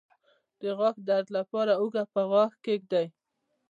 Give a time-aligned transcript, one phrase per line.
[0.61, 3.07] د غاښ درد لپاره هوږه په غاښ کیږدئ